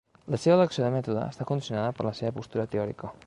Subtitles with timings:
[0.35, 3.13] La seva elecció de mètode està condicionada per la seva postura teòrica.